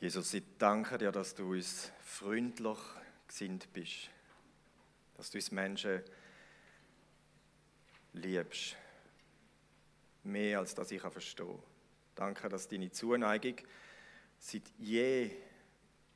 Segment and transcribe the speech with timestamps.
[0.00, 2.78] Jesus, ich danke dir, dass du uns freundlich
[3.28, 4.08] gesinnt bist,
[5.14, 6.00] dass du uns Menschen
[8.14, 8.76] liebst,
[10.24, 11.58] mehr als das ich verstehe.
[12.14, 13.56] Danke, dass deine Zuneigung
[14.38, 15.32] seit je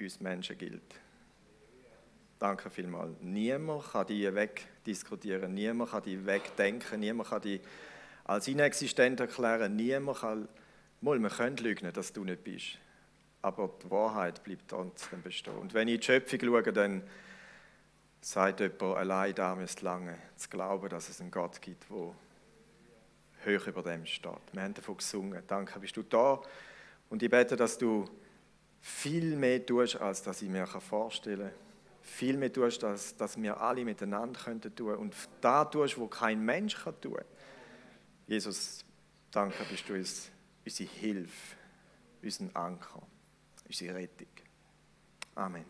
[0.00, 0.94] uns Menschen gilt.
[2.38, 3.18] Danke vielmals.
[3.20, 7.60] Niemand kann die wegdiskutieren, niemand kann die wegdenken, niemand kann die
[8.24, 10.48] als inexistent erklären, niemand kann,
[11.02, 12.78] mal, man könnte lügen, dass du nicht bist
[13.44, 15.58] aber die Wahrheit bleibt trotzdem bestehen.
[15.58, 17.02] Und wenn ich in die Schöpfung schaue, dann
[18.22, 21.96] sagt jemand, allein da müsste lange zu glauben, dass es einen Gott gibt, der
[23.46, 24.32] hoch über dem steht.
[24.52, 25.42] Wir haben davon gesungen.
[25.46, 26.40] Danke, bist du da.
[27.10, 28.08] Und ich bete, dass du
[28.80, 31.58] viel mehr tust, als dass ich mir vorstellen kann.
[32.00, 34.94] Viel mehr tust, als dass wir alle miteinander könnten tun.
[34.94, 37.20] Und da tust, wo kein Mensch kann tun.
[38.26, 38.86] Jesus,
[39.30, 40.30] danke, bist du uns,
[40.64, 41.56] unsere Hilfe,
[42.22, 43.02] unseren Anker
[43.66, 44.28] unsere Rettung.
[45.34, 45.64] Amen.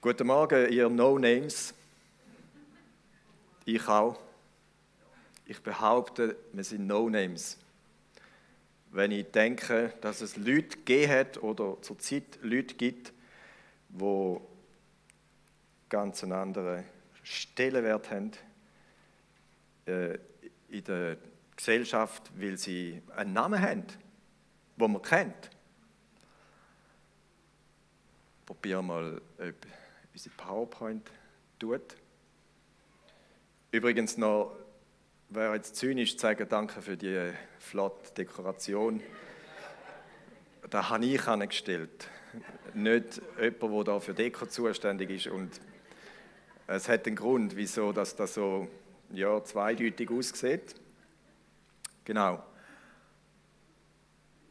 [0.00, 1.74] Guten Morgen, ihr No-Names.
[3.64, 4.18] Ich auch.
[5.46, 7.58] Ich behaupte, wir sind No-Names.
[8.90, 13.12] Wenn ich denke, dass es Leute gegeben hat oder zurzeit Leute gibt,
[13.88, 14.40] die
[15.88, 16.84] ganz einen anderen
[17.22, 18.32] Stellenwert haben
[19.86, 20.18] äh,
[20.68, 21.16] in der
[21.54, 23.84] Gesellschaft, weil sie einen Namen haben
[24.82, 25.50] wo man kennt.
[28.44, 29.54] Probieren mal, ob
[30.12, 31.08] unsere PowerPoint
[31.60, 31.96] tut.
[33.70, 34.56] Übrigens noch,
[35.28, 39.00] wäre jetzt zynisch sagen, danke für die flotte Dekoration.
[40.68, 42.08] Da habe ich angestellt.
[42.74, 45.28] Nicht jemand, der da für Deko zuständig ist.
[45.28, 45.60] Und
[46.66, 48.66] es hat einen Grund, wieso das so
[49.12, 50.74] ja, zweideutig aussieht.
[52.04, 52.42] Genau.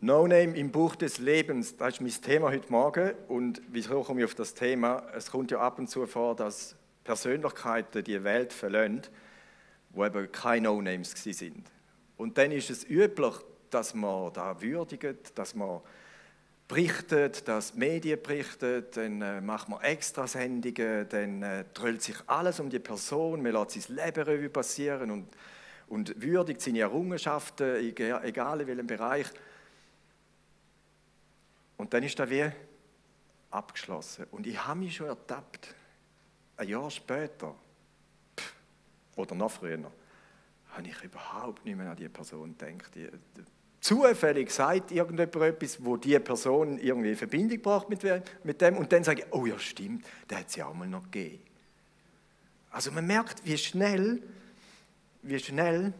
[0.03, 3.11] No Name im Buch des Lebens, das ist mein Thema heute Morgen.
[3.27, 5.03] Und wieso komme ich auf das Thema?
[5.15, 9.03] Es kommt ja ab und zu vor, dass Persönlichkeiten die Welt verlassen,
[9.91, 11.69] wo eben keine No Names sind.
[12.17, 13.35] Und dann ist es üblich,
[13.69, 15.81] dass man da würdigt, dass man
[16.67, 22.59] berichtet, dass die Medien berichten, dann äh, macht man Extrasendungen, dann äh, drüllt sich alles
[22.59, 25.27] um die Person, man lässt sein Leben Revue passieren und,
[25.89, 29.27] und würdigt seine Errungenschaften, egal in welchem Bereich.
[31.81, 32.47] Und dann ist das wie
[33.49, 34.27] abgeschlossen.
[34.29, 35.73] Und ich habe mich schon ertappt,
[36.57, 37.55] ein Jahr später,
[39.15, 39.91] oder noch früher,
[40.69, 42.91] habe ich überhaupt nicht mehr an diese Person gedacht.
[43.79, 48.03] Zufällig sagt irgendjemand etwas, wo diese Person irgendwie in Verbindung braucht mit,
[48.61, 51.05] dem und dann sage ich, oh ja stimmt, der hat es ja auch mal noch
[51.05, 51.43] gegeben.
[52.69, 54.21] Also man merkt, wie schnell,
[55.23, 55.93] wie schnell,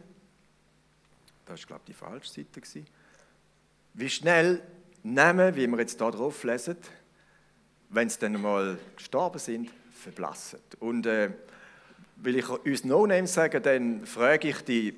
[1.44, 2.84] das war glaube ich die falsche Seite,
[3.94, 4.62] wie schnell
[5.02, 6.76] Namen, wie wir jetzt hier drauf lesen,
[7.88, 10.60] wenn sie dann mal gestorben sind, verblassen.
[10.78, 11.30] Und äh,
[12.16, 14.94] will ich uns No-Names sagen, dann frage ich dich,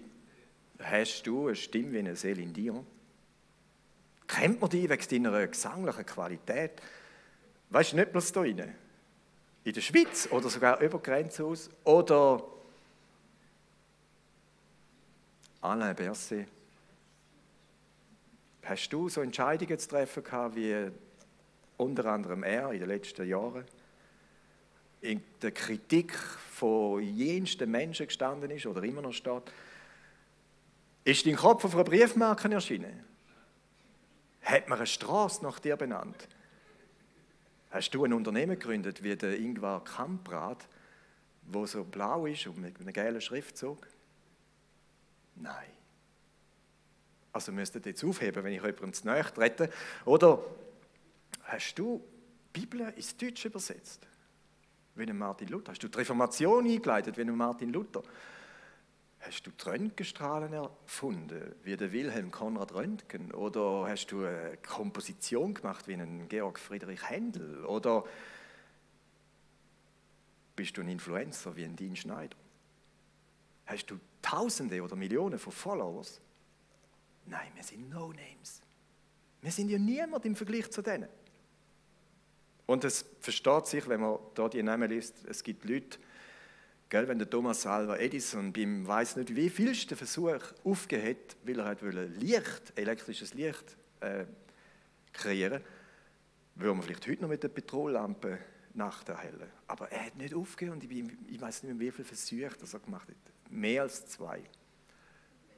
[0.83, 2.87] hast du eine Stimme wie eine Céline Dion?
[4.27, 6.83] Kennt man die wegen deiner gesanglichen Qualität?
[7.71, 8.75] Weißt du, nicht bloß da rein.
[9.65, 11.71] In der Schweiz oder sogar über Grenzen aus.
[11.85, 12.43] Oder
[15.63, 16.47] Alain Berset
[18.65, 20.91] Hast du so Entscheidungen zu treffen gehabt, wie
[21.77, 23.65] unter anderem er in den letzten Jahren?
[25.03, 29.43] In der Kritik von jensten Menschen gestanden ist oder immer noch steht?
[31.05, 33.05] Ist dein Kopf auf einer Briefmarke erschienen?
[34.41, 36.27] Hat man eine Straße nach dir benannt?
[37.71, 40.67] Hast du ein Unternehmen gegründet wie der Ingvar Kamprad,
[41.43, 43.87] wo so blau ist und mit einem gelben Schriftzug?
[45.35, 45.84] Nein.
[47.35, 49.69] Also müsst ihr jetzt aufheben, wenn ich jemandem zu nahe trete.
[50.05, 50.39] Oder
[51.43, 52.01] hast du
[52.55, 54.07] die Bibel ins Deutsche übersetzt?
[54.95, 55.73] Wie ein Martin Luther.
[55.73, 58.05] Hast du die Reformation eingeleitet wie ein Martin Luther?
[59.19, 63.35] Hast du die Röntgenstrahlen erfunden, wie der Wilhelm Konrad Röntgen?
[63.35, 67.65] Oder hast du eine Komposition gemacht, wie ein Georg Friedrich Händel?
[67.65, 68.05] Oder
[70.55, 72.37] bist du ein Influencer, wie ein Dean Schneider?
[73.67, 76.21] Hast du Tausende oder Millionen von Followers?
[77.27, 78.63] Nein, wir sind No-Names.
[79.41, 81.09] Wir sind ja niemand im Vergleich zu denen.
[82.67, 85.99] Und es versteht sich, wenn man da die Namen liest, es gibt Leute,
[86.89, 91.59] gell, wenn der Thomas Alva Edison beim weiß nicht wie vielsten Versuch aufgehört hat, weil
[91.59, 94.25] er hat Licht, elektrisches Licht äh,
[95.13, 95.61] kreieren,
[96.55, 98.39] würde man vielleicht heute noch mit der Petrollampe
[98.75, 99.51] Nacht erhellen.
[99.67, 102.81] Aber er hat nicht aufgehört und ich, ich weiß nicht mehr, wie viele Versuche er
[102.81, 103.51] gemacht hat.
[103.51, 104.43] Mehr als zwei.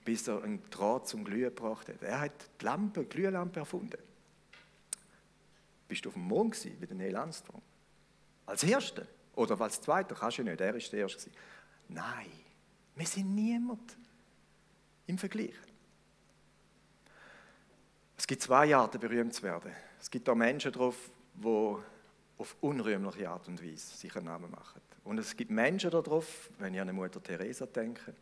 [0.07, 2.01] Bis er einen Draht zum Glühen gebracht hat.
[2.01, 3.99] Er hat die Lampe, die Glühlampe erfunden.
[5.89, 7.61] Bist du auf dem Mond gewesen, der Neil Armstrong?
[8.47, 9.07] Als Erster?
[9.35, 10.15] Oder als Zweiter?
[10.15, 11.31] Kannst du nicht, er war der Erste.
[11.89, 12.31] Nein,
[12.95, 13.97] wir sind niemand
[15.09, 15.55] im Vergleich.
[18.17, 19.73] Es gibt zwei Arten, berühmt zu werden.
[20.01, 21.77] Es gibt auch Menschen drauf, die
[22.39, 24.81] auf unrühmliche Art und Weise sich einen Namen machen.
[25.05, 28.15] Und es gibt Menschen darauf, wenn ich an Mutter Teresa denke,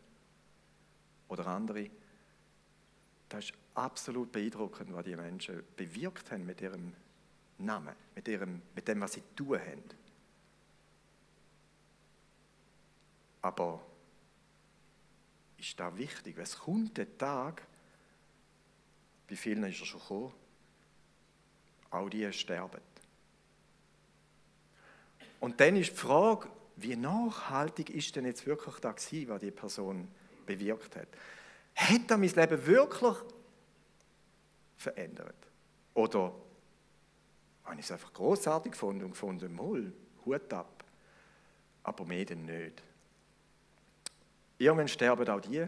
[1.27, 1.89] oder andere,
[3.29, 6.93] das ist absolut beeindruckend, was die Menschen bewirkt haben mit ihrem
[7.57, 9.83] Namen, mit, ihrem, mit dem, was sie tun haben.
[13.41, 13.81] Aber
[15.57, 16.37] ist das wichtig?
[16.37, 17.65] Es kommt der Tag,
[19.27, 20.33] bei vielen ist er schon gekommen,
[21.91, 22.81] auch die sterben.
[25.39, 29.51] Und dann ist die Frage, wie nachhaltig ist denn jetzt wirklich das gewesen, was die
[29.51, 30.07] Person
[30.45, 31.07] bewirkt hat?
[31.75, 33.17] Hat er mein Leben wirklich
[34.77, 35.35] verändert?
[35.93, 36.33] Oder
[37.65, 39.91] habe ich es einfach großartig gefunden und gefunden, mal,
[40.25, 40.83] Hut ab.
[41.83, 42.81] Aber mehr denn nicht.
[44.57, 45.67] Irgendwann sterben auch die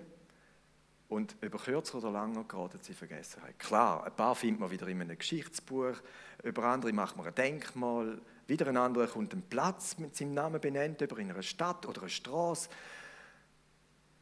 [1.09, 3.57] und über kürzer oder länger geraten sie Vergessenheit.
[3.59, 5.95] Klar, ein paar findet man wieder in einem Geschichtsbuch,
[6.44, 10.62] über andere macht man ein Denkmal, wieder ein anderer kommt ein Platz mit seinem Namen
[10.62, 12.69] benannt, über in einer Stadt oder einer Straße.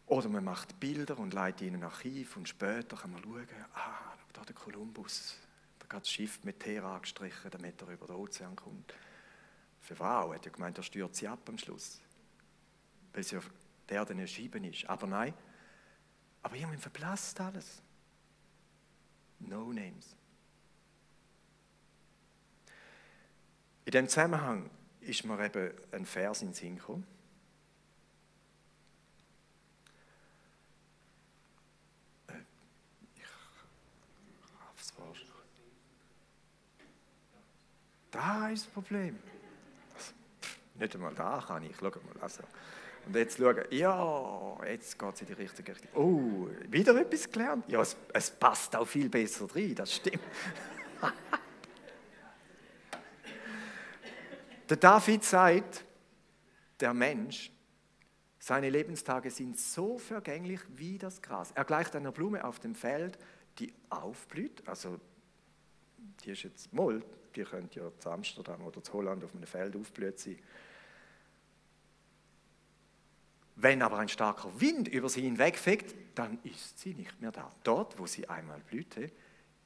[0.08, 3.48] Oder man macht Bilder und leitet ihnen in ein Archiv und später kann man schauen,
[3.74, 5.38] ah, da der Kolumbus,
[5.80, 8.94] da hat das Schiff mit Teer angestrichen, damit er über den Ozean kommt.
[9.82, 12.00] Für Frau hat ja gemeint, er stürzt sie ab am Schluss.
[13.14, 13.50] Weil sie auf
[13.90, 14.88] der Erde erschieben ist.
[14.90, 15.34] Aber nein,
[16.42, 17.82] aber irgendwie verblasst alles.
[19.40, 20.16] No names.
[23.86, 24.70] In dem Zusammenhang
[25.02, 27.06] ist mir eben ein Vers in den Sinn gekommen.
[32.28, 32.34] Äh,
[38.16, 39.20] da ist das Problem.
[40.76, 41.76] Nicht einmal da kann ich.
[41.78, 42.22] Schau mal.
[42.22, 42.44] Also.
[43.06, 45.92] Und jetzt schauen, ja, jetzt geht es in die richtige Richtung.
[45.94, 47.66] Oh, wieder etwas gelernt?
[47.68, 50.24] Ja, es, es passt auch viel besser drin, das stimmt.
[54.70, 55.86] Der David sagt,
[56.80, 57.52] der Mensch,
[58.40, 61.52] seine Lebenstage sind so vergänglich wie das Gras.
[61.52, 63.20] Er gleicht einer Blume auf dem Feld,
[63.60, 64.68] die aufblüht.
[64.68, 65.00] Also,
[66.24, 67.04] die ist jetzt moll,
[67.36, 70.38] die könnte ja zu Amsterdam oder zu Holland auf einem Feld aufblüht sein.
[73.58, 77.50] Wenn aber ein starker Wind über sie hinwegfegt, dann ist sie nicht mehr da.
[77.64, 79.10] Dort, wo sie einmal blühte,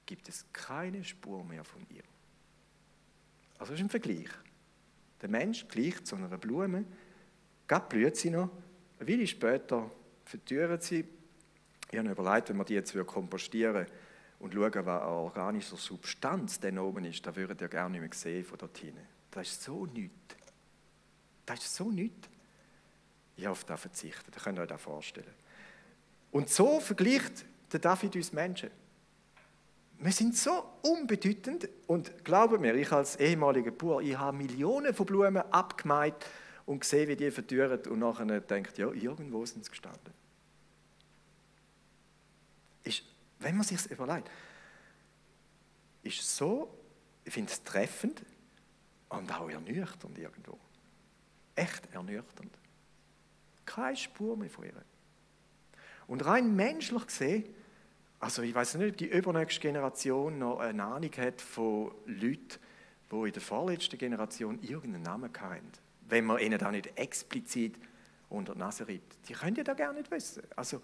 [0.05, 2.03] gibt es keine Spur mehr von ihr.
[3.57, 4.29] Also ist ein Vergleich.
[5.21, 6.85] Der Mensch gleicht zu einer Blume,
[7.67, 8.49] gerade blüht sie noch,
[8.99, 9.89] eine Weile später
[10.23, 11.05] vertüren sie.
[11.91, 13.87] Ich habe mir überlegt, wenn wir die jetzt kompostieren
[14.39, 18.13] und schauen, was an organischer Substanz denn oben ist, da würdet ihr gerne nicht mehr
[18.13, 19.05] sehen von dort hinten.
[19.31, 20.35] Das ist so nichts.
[21.45, 22.29] Das ist so nichts.
[23.35, 25.33] Ich habe das verzichtet, das könnt ihr euch das vorstellen.
[26.31, 28.69] Und so vergleicht der David uns Menschen.
[29.97, 35.05] Wir sind so unbedeutend und glauben mir, ich als ehemaliger Bauer, ich habe Millionen von
[35.05, 36.15] Blumen abgemeint
[36.65, 40.13] und gesehen, wie die verdüren und nachher denkt, ja, irgendwo sind sie gestanden.
[42.83, 43.03] Ist,
[43.39, 44.29] wenn man sich überlegt,
[46.03, 46.73] ist so,
[47.23, 48.23] ich finde es treffend
[49.09, 50.57] und auch ernüchternd irgendwo.
[51.55, 52.57] Echt ernüchternd.
[53.65, 54.73] Keine Spur mehr von ihr.
[56.07, 57.55] Und rein menschlich gesehen
[58.19, 62.59] also ich weiß nicht, ob die übernächste Generation noch eine Ahnung hat von Leuten,
[63.11, 65.71] die in der vorletzten Generation irgendeinen Namen hatten.
[66.09, 67.75] Wenn man ihnen da nicht explizit
[68.27, 69.17] unter die Nase reibt.
[69.27, 70.43] Die können ja da gar nicht wissen.
[70.55, 70.81] Also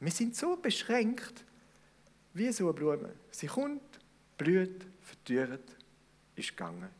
[0.00, 1.44] wir sind so beschränkt
[2.34, 3.14] wie so eine Blume.
[3.30, 4.00] Sie kommt,
[4.36, 5.76] blüht, verdürrt,
[6.34, 6.90] ist gegangen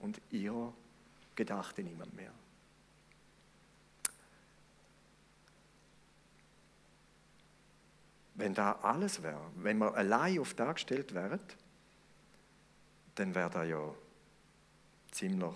[0.00, 0.72] und ihr
[1.34, 2.32] gedachte niemand mehr.
[8.34, 11.40] Wenn da alles wäre, wenn wir allein auf das gestellt wären,
[13.14, 13.94] dann wäre das ja
[15.10, 15.54] ziemlich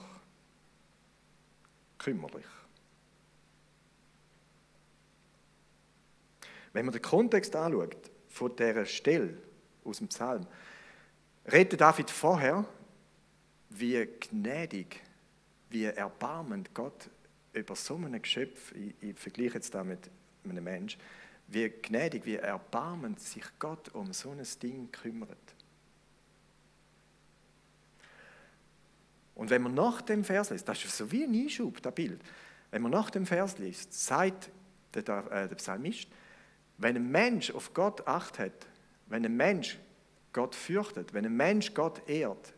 [1.98, 2.44] kümmerlich.
[6.74, 9.38] Wenn man den Kontext anschaut, von dieser Stelle
[9.84, 10.44] aus dem Psalm,
[11.50, 12.64] redet David vorher,
[13.70, 15.00] wie gnädig,
[15.70, 17.08] wie erbarmend Gott
[17.52, 20.10] über so ein Geschöpf, ich, ich vergleiche jetzt da mit
[20.48, 21.00] einem Menschen,
[21.46, 25.38] wie gnädig, wie erbarmend sich Gott um so ein Ding kümmert.
[29.36, 32.20] Und wenn man nach dem Vers liest, das ist so wie ein Einschub, das Bild,
[32.72, 34.50] wenn man nach dem Vers liest, sagt
[34.94, 36.08] der, äh, der Psalmist,
[36.78, 38.66] Wenn ein Mensch auf Gott Acht hat,
[39.06, 39.78] wenn ein Mensch
[40.32, 42.52] Gott fürchtet, wenn ein Mensch Gott ehrt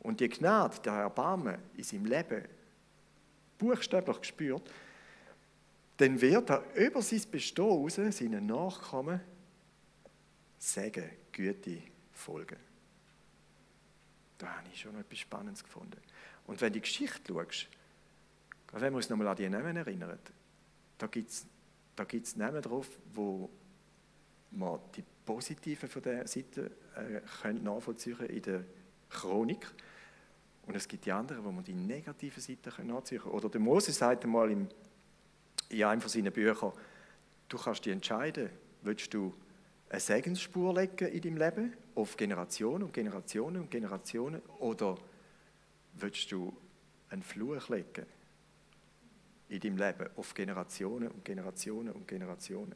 [0.00, 2.44] und die Gnade, der Erbarmen in seinem Leben
[3.58, 4.70] buchstäblich gespürt,
[5.96, 9.20] dann wird er über sein Bestehen raus, seinen Nachkommen,
[10.58, 11.82] Segen, Güte
[12.12, 12.56] folgen.
[14.38, 16.00] Da habe ich schon etwas Spannendes gefunden.
[16.46, 17.68] Und wenn du die Geschichte schaust,
[18.72, 20.18] wenn wir uns nochmal an die Namen erinnern,
[20.98, 21.46] da gibt es
[21.98, 23.50] da gibt's Namen drauf, wo
[24.52, 28.64] man die positiven von der Seite äh, können nachvollziehen in der
[29.10, 29.66] Chronik.
[30.66, 33.34] Und es gibt die anderen, wo man die negativen Seiten nachziehen können.
[33.34, 34.68] Oder der Moses sagt einmal im,
[35.70, 36.72] in einem von seinen Büchern,
[37.48, 38.50] du kannst dich entscheiden,
[38.82, 39.34] willst du
[39.90, 44.96] eine Segensspur legen in deinem Leben, auf Generationen und Generationen und Generationen, oder
[45.94, 46.54] willst du
[47.10, 48.06] einen Fluch legen
[49.48, 52.74] in deinem Leben auf Generationen und Generationen und Generationen?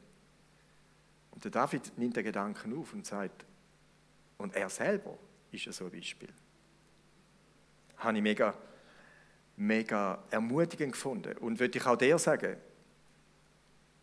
[1.31, 3.45] Und der David nimmt den Gedanken auf und sagt,
[4.37, 5.17] und er selber
[5.51, 6.29] ist ja so ein Beispiel.
[7.97, 8.53] Habe ich mega,
[9.55, 11.37] mega ermutigend gefunden.
[11.37, 12.57] Und würde ich auch dir sagen,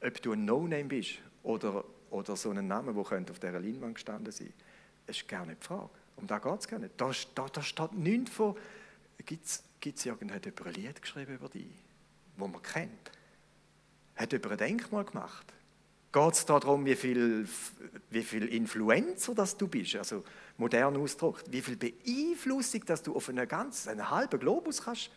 [0.01, 3.97] ob du ein No-Name bist oder, oder so einen Namen, der könnte auf dieser Leinwand
[3.97, 4.53] gestanden sein
[5.11, 5.91] ist gar nicht die Frage.
[6.17, 6.95] Um da geht es gar nicht.
[6.97, 8.57] Da, da, da steht nichts von,
[9.25, 11.67] gibt es irgendjemand ein Lied geschrieben über dich,
[12.41, 13.11] wo man kennt?
[14.17, 15.53] Hat jemand ein Denkmal gemacht?
[16.13, 17.49] Geht es darum, wie viel,
[18.11, 19.95] wie viel Influencer das du bist?
[19.95, 20.25] Also
[20.57, 25.11] modern ausgedrückt, wie viel Beeinflussung, dass du auf einen ganzen, einen halben Globus kannst?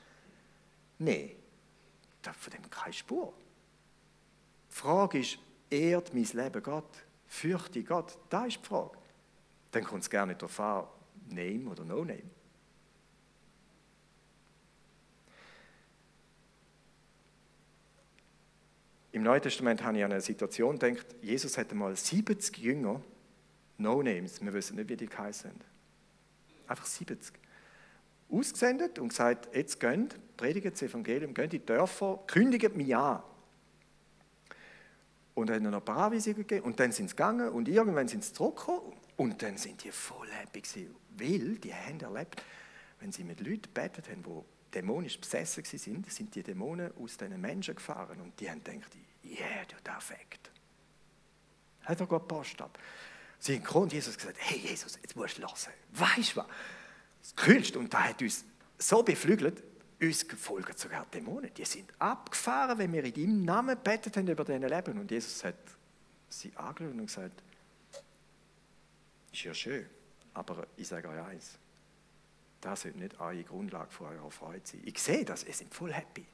[1.00, 1.32] Nein,
[2.22, 3.34] von dem keine Spur.
[4.70, 5.40] Die Frage ist,
[5.70, 6.90] ehrt mein Leben Gott?
[7.26, 8.18] Fürchte Gott?
[8.30, 8.98] Das ist die Frage.
[9.72, 10.86] Dann kommt es gerne darauf an,
[11.30, 12.22] Name oder No Name.
[19.14, 23.00] Im Neuen Testament habe ich an eine Situation gedacht, Jesus hatte mal 70 Jünger,
[23.78, 25.64] No Names, wir wissen nicht, wie die geheißen sind.
[26.68, 27.32] Einfach 70.
[28.32, 33.22] Ausgesendet und gesagt, jetzt geht, predigt das Evangelium, geht in die Dörfer, kündigt mich an.
[35.36, 38.24] Und dann noch ein paar Anweisungen gegeben und dann sind sie gegangen und irgendwann sind
[38.24, 42.42] sie zurückgekommen und dann sind die voll happy gewesen, weil die haben erlebt,
[43.00, 47.40] wenn sie mit Leuten betet haben, die dämonisch besessen sind, sind die Dämonen aus diesen
[47.40, 50.52] Menschen gefahren und die haben gedacht, yeah, du Affekt.
[51.82, 52.78] Hat er Gott Post ab.
[53.40, 55.74] Sie sind gekommen und Jesus gesagt, hey Jesus, jetzt musst du hören.
[55.92, 56.48] Weißt du was?
[57.22, 58.46] Das Kühlste, und da hat uns
[58.78, 59.64] so beflügelt,
[60.02, 61.54] uns folgen sogar Dämonen.
[61.54, 64.98] Die sind abgefahren, wenn wir in deinem Namen betet haben über dein Leben.
[64.98, 65.56] Und Jesus hat
[66.30, 67.44] sie angeschaut und gesagt,
[69.32, 69.86] ist ja schön,
[70.34, 71.58] aber ich sage euch eins,
[72.64, 74.82] das sollte nicht eure Grundlage für eure Freude sein.
[74.86, 76.26] Ich sehe das, ihr seid voll happy.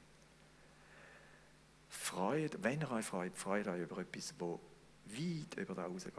[1.88, 6.14] Freut, wenn ihr euch freut, freut euch über etwas, das weit über da rausgeht.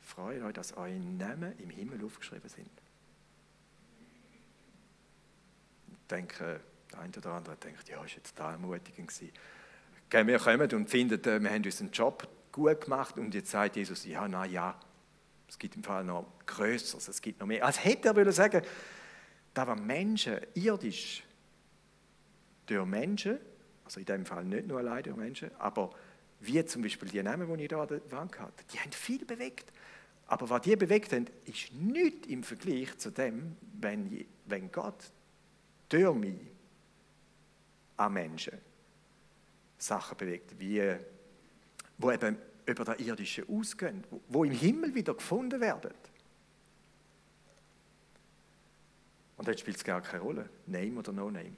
[0.00, 2.70] Freut euch, dass eure Namen im Himmel aufgeschrieben sind.
[5.90, 6.60] Ich denke,
[6.90, 9.32] der eine oder andere denkt, ja, ist jetzt da ermutigend gewesen.
[10.10, 14.04] Wir kommen und finden, äh, wir haben unseren Job gut gemacht und jetzt sagt Jesus,
[14.06, 14.80] ja, na ja,
[15.46, 17.64] es gibt im Fall noch Größeres, es gibt noch mehr.
[17.64, 18.62] Als hätte er wollen sagen,
[19.54, 21.22] da waren Menschen irdisch
[22.66, 23.38] durch Menschen,
[23.84, 25.90] also in dem Fall nicht nur allein durch Menschen, aber
[26.40, 29.24] wie zum Beispiel die Namen, die ich da an der Wand hatte, die haben viel
[29.24, 29.72] bewegt.
[30.26, 35.10] Aber was die bewegt haben, ist nichts im Vergleich zu dem, wenn, wenn Gott
[35.88, 36.38] durch mich
[37.96, 38.56] an Menschen
[39.76, 40.96] Sachen bewegt, wie,
[41.98, 45.92] wo eben über das Irdische ausgehen, wo im Himmel wieder gefunden werden.
[49.40, 51.56] Und dann spielt es gar keine Rolle, Name oder No Name.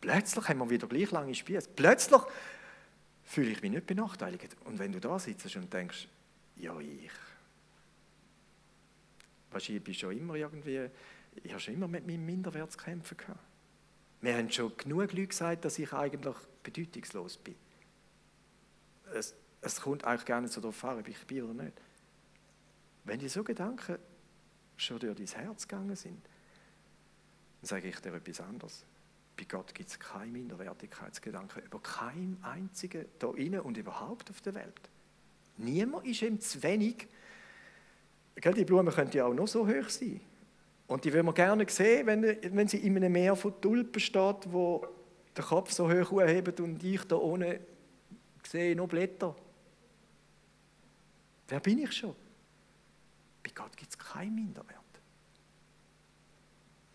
[0.00, 1.68] Plötzlich haben wir wieder gleich lange Spieße.
[1.76, 2.22] Plötzlich
[3.22, 4.56] fühle ich mich nicht benachteiligt.
[4.64, 6.08] Und wenn du da sitzt und denkst,
[6.56, 7.10] ja, ich.
[9.50, 10.88] Wahrscheinlich bist du schon immer irgendwie,
[11.42, 13.44] ich habe schon immer mit meinem Minderwert zu kämpfen gehabt.
[14.22, 17.56] Mir haben schon genug Leute gesagt, dass ich eigentlich bedeutungslos bin.
[19.12, 21.74] Es, es kommt eigentlich gar nicht so darauf an, ob ich bin oder nicht.
[23.04, 23.98] Wenn die so Gedanken
[24.78, 26.22] schon durch dein Herz gegangen sind,
[27.60, 28.84] dann sage ich dir etwas anderes.
[29.36, 34.54] Bei Gott gibt es keinen Minderwertigkeitsgedanken über keinen einzigen da innen und überhaupt auf der
[34.54, 34.90] Welt.
[35.56, 37.08] Niemand ist ihm zu wenig.
[38.36, 40.20] Die Blumen können ja auch noch so hoch sein.
[40.86, 44.52] Und die will man gerne sehen, wenn, wenn sie in einem Meer von Tulpen steht,
[44.52, 44.86] wo
[45.36, 47.60] der Kopf so hoch hebt und ich da ohne
[48.42, 49.36] sehe noch Blätter.
[51.48, 52.16] Wer bin ich schon?
[53.42, 54.80] Bei Gott gibt es keinen Minderwert.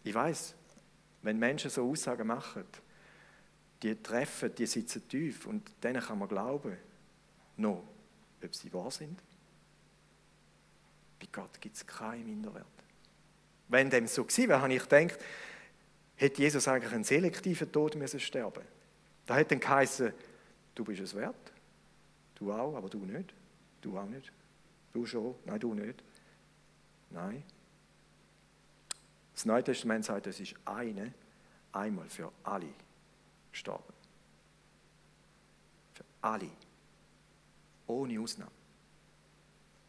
[0.06, 0.54] Ich weiß,
[1.24, 2.64] wenn Menschen so Aussagen machen,
[3.82, 6.78] die treffen, die sitzen tief und denen kann man glauben.
[7.58, 7.84] noch,
[8.44, 9.20] ob sie wahr sind.
[11.20, 12.66] Bei Gott gibt es keinen Minderwert.
[13.68, 15.18] Wenn dem so gewesen wäre, habe ich gedacht,
[16.18, 18.64] hätte Jesus eigentlich einen selektiven Tod müssen sterben.
[19.26, 20.14] Da hätte dann geheißen,
[20.76, 21.52] du bist es wert,
[22.36, 23.34] du auch, aber du nicht,
[23.82, 24.32] du auch nicht,
[24.94, 26.04] du schon, nein, du nicht.
[27.10, 27.44] Nein.
[29.36, 31.14] Das Neue Testament sagt, es ist eine,
[31.74, 32.74] einmal für alle
[33.52, 33.94] gestorben.
[35.94, 36.50] Für alle.
[37.86, 38.52] Ohne Ausnahme.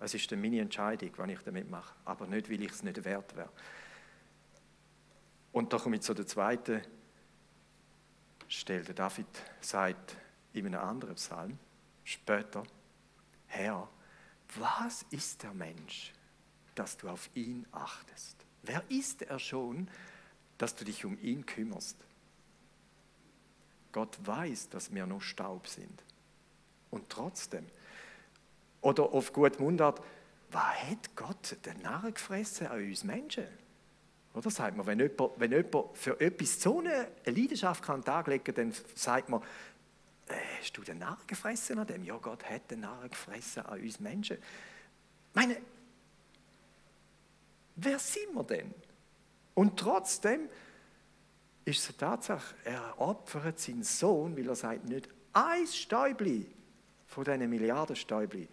[0.01, 3.37] Es ist meine Entscheidung, was ich damit mache, aber nicht, weil ich es nicht wert
[3.37, 3.49] wäre.
[5.53, 6.83] Und da komme ich zu der zweiten
[8.49, 8.93] Stelle.
[8.93, 9.27] David
[9.61, 10.17] sagt
[10.53, 11.57] in einem anderen Psalm
[12.05, 12.65] später,
[13.47, 13.89] Herr,
[14.57, 16.13] was ist der Mensch,
[16.75, 18.46] dass du auf ihn achtest?
[18.67, 19.89] Wer ist er schon,
[20.59, 21.97] dass du dich um ihn kümmerst?
[23.93, 26.03] Gott weiß, dass wir nur Staub sind.
[26.91, 27.67] Und trotzdem,
[28.81, 30.03] oder auf gut Mundart,
[30.51, 33.47] was hat Gott den Narren gefressen an uns Menschen?
[34.35, 38.71] Oder sagt man, wenn jemand, wenn jemand für etwas so eine Leidenschaft kann taglegen kann,
[38.71, 39.41] dann sagt man,
[40.29, 42.05] äh, hast du den Narren gefressen an dem?
[42.05, 44.37] Ja, Gott hat den Narren gefressen an uns Menschen.
[44.37, 45.57] Ich meine,
[47.77, 48.75] wer sind wir denn?
[49.55, 50.49] Und trotzdem
[51.65, 56.47] ist es eine Tatsache, er opfert seinen Sohn, weil er sagt, nicht ein Stäubli
[57.07, 58.49] von diesen Milliarden Stäubli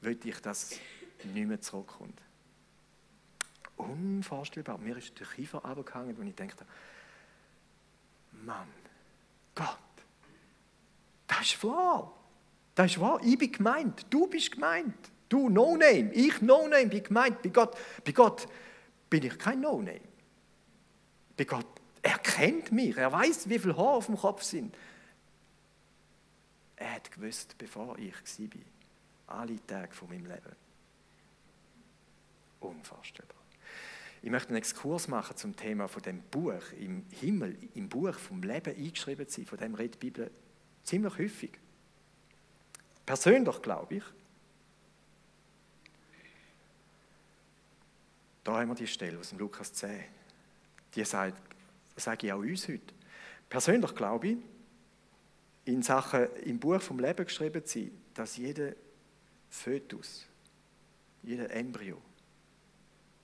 [0.00, 0.78] will ich, dass
[1.24, 2.20] nicht mehr zurückkommt.
[3.76, 4.78] Unvorstellbar.
[4.78, 6.66] Mir ist der Kiefer runtergehangen, und ich dachte,
[8.44, 8.68] Mann,
[9.54, 9.78] Gott,
[11.26, 12.12] das ist wahr.
[12.74, 13.20] Das ist wahr.
[13.22, 14.06] Ich bin gemeint.
[14.10, 15.10] Du bist gemeint.
[15.28, 16.12] Du No-Name.
[16.12, 17.42] Ich No-Name bin gemeint.
[17.42, 18.48] Bei Gott, bei Gott
[19.10, 20.00] bin ich kein No-Name.
[21.36, 21.66] Bei Gott,
[22.02, 22.96] er kennt mich.
[22.96, 24.74] Er weiß, wie viele Haare auf dem Kopf sind.
[26.76, 30.56] Er hat gewusst, bevor ich war alle Tage von meinem Leben.
[32.60, 33.36] Unvorstellbar.
[34.22, 38.42] Ich möchte einen Exkurs machen zum Thema von dem Buch im Himmel, im Buch vom
[38.42, 39.46] Leben eingeschrieben sein.
[39.46, 40.30] Von dem redet die Bibel
[40.82, 41.52] ziemlich häufig.
[43.06, 44.04] Persönlich glaube ich,
[48.48, 50.04] da haben wir die Stelle aus dem Lukas 10.
[50.94, 51.38] Die sagt,
[51.96, 52.94] sage ich auch uns heute.
[53.46, 54.36] Persönlich glaube ich,
[55.66, 58.72] in Sachen im Buch vom Leben geschrieben zu sein, dass jeder
[59.50, 60.24] Fötus,
[61.22, 62.00] jeder Embryo,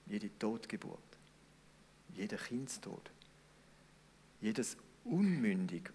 [0.05, 0.99] jede Totgeburt,
[2.13, 3.09] jeder Kindstod,
[4.41, 5.89] jedes unmündig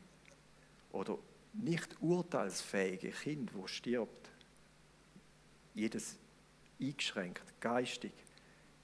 [0.90, 1.16] oder
[1.52, 4.28] nicht urteilsfähige Kind, wo stirbt,
[5.72, 6.16] jedes
[6.80, 8.12] eingeschränkt, geistig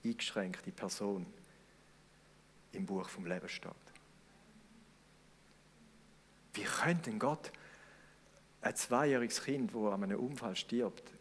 [0.09, 1.27] eingeschränkte Person
[2.73, 3.73] im Buch vom Leben steht.
[6.55, 7.53] Wie könnte Gott
[8.63, 11.13] ein zweijähriges Kind, wo an einem Unfall stirbt,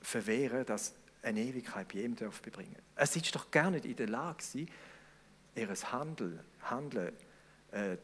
[0.00, 2.76] verwehren, dass eine Ewigkeit bei ihm darf bebringen.
[2.94, 4.66] Es ist doch gar nicht in der Lage sie
[5.56, 7.12] ihr Handeln, Handeln
[7.72, 7.96] äh,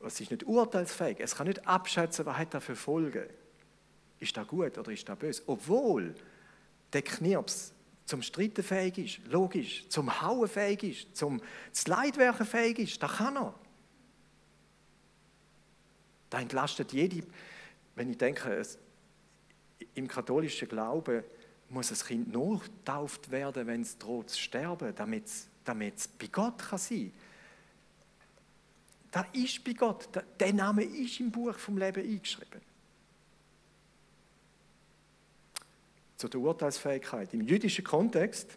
[0.00, 1.20] es ist nicht urteilsfähig.
[1.20, 3.24] Es kann nicht abschätzen, was hat er für Folgen.
[4.20, 5.42] Ist das gut oder ist das böse?
[5.46, 6.14] Obwohl
[6.92, 7.72] der Knirps
[8.04, 11.40] zum Streiten fähig ist, logisch, zum Hauen fähig ist, zum
[11.86, 13.54] Leidwerken fähig ist, das kann er.
[16.28, 17.24] Da entlastet jede,
[17.94, 18.78] wenn ich denke, es,
[19.94, 21.22] im katholischen Glauben
[21.68, 26.08] muss ein Kind nur getauft werden, wenn es droht zu sterben, damit es, damit es
[26.08, 27.20] bei Gott kann sein kann.
[29.10, 30.08] Da ist bei Gott,
[30.40, 32.60] der Name ist im Buch vom Leben eingeschrieben.
[36.16, 37.34] Zu der Urteilsfähigkeit.
[37.34, 38.56] Im jüdischen Kontext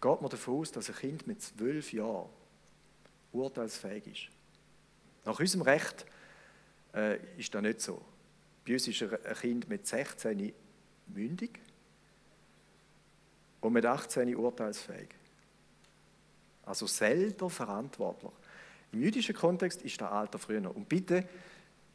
[0.00, 2.28] geht man davon aus, dass ein Kind mit zwölf Jahren
[3.32, 4.28] urteilsfähig ist.
[5.24, 6.06] Nach unserem Recht
[6.94, 8.00] äh, ist das nicht so.
[8.66, 10.52] Bei uns ist ein Kind mit 16
[11.08, 11.58] mündig
[13.60, 15.08] und mit 18 urteilsfähig.
[16.64, 18.32] Also selber verantwortlich.
[18.92, 20.74] Im jüdischen Kontext ist das Alter früher.
[20.74, 21.26] Und bitte,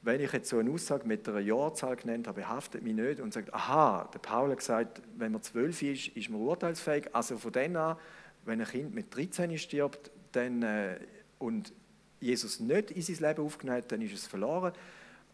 [0.04, 3.34] wenn ich jetzt so eine Aussage mit einer Jahrzahl genannt habe, behaftet mich nicht und
[3.34, 7.16] sagt, aha, der Paul hat gesagt, wenn man zwölf ist, ist man urteilsfähig.
[7.16, 7.98] Also von dann an,
[8.44, 11.00] wenn ein Kind mit 13 stirbt dann, äh,
[11.40, 11.74] und
[12.20, 14.74] Jesus nicht in sein Leben aufgenommen hat, dann ist es verloren.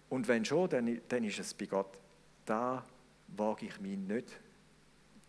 [0.07, 1.99] Und wenn schon, dann, dann ist es bei Gott.
[2.45, 2.83] Da
[3.27, 4.39] wage ich mich nicht.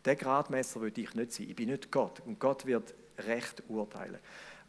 [0.05, 1.48] Der Gradmesser würde ich nicht sein.
[1.48, 2.20] Ich bin nicht Gott.
[2.26, 4.18] Und Gott wird Recht urteilen.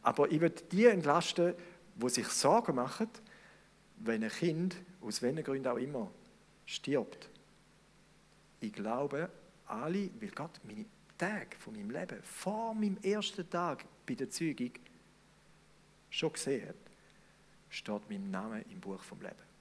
[0.01, 1.53] Aber ich würde die entlasten,
[1.95, 3.09] die sich Sorgen machen,
[4.03, 6.11] wenn ein Kind, aus welchen Gründen auch immer,
[6.65, 7.29] stirbt,
[8.59, 9.29] ich glaube,
[9.65, 10.85] alle, weil Gott meine
[11.17, 14.71] Tage von meinem Leben, vor meinem ersten Tag bei der Zeugung,
[16.09, 16.75] schon gesehen hat,
[17.69, 19.51] steht mein Name im Buch vom Leben.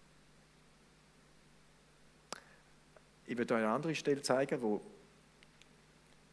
[3.27, 4.81] Ich werde euch eine andere Stelle zeigen, wo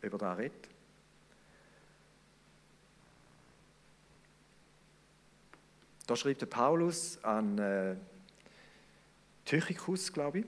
[0.01, 0.69] über das redet.
[6.07, 7.95] Da schreibt der Paulus an äh,
[9.43, 10.45] Tychicus, glaube ich.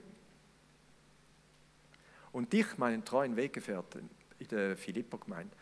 [2.32, 5.54] Und dich, meinen treuen Weggefährten in der Philippa-Gemeinde,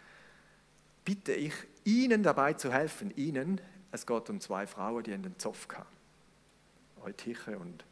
[1.04, 3.12] bitte ich, ihnen dabei zu helfen.
[3.16, 3.60] Ihnen,
[3.92, 5.88] es geht um zwei Frauen, die in den Zopf kamen.
[7.02, 7.84] Eutyche und,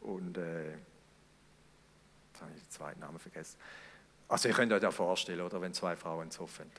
[0.00, 3.58] und äh, jetzt habe ich den zweiten Namen vergessen.
[4.28, 6.70] Also ihr könnt euch das vorstellen, oder, wenn zwei Frauen zoffen,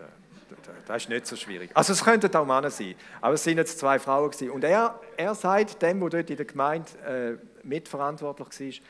[0.88, 1.72] das ist nicht so schwierig.
[1.74, 4.52] Also es könnten auch Männer sein, aber es sind jetzt zwei Frauen gewesen.
[4.52, 8.88] Und er, er sagt dem, der dort in der Gemeinde äh, mitverantwortlich war,